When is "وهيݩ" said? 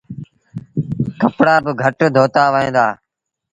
2.53-2.73